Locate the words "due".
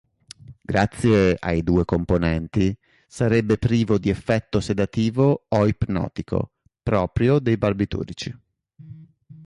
1.61-1.85